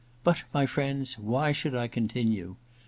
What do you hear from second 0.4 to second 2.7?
my friends, why should I continue?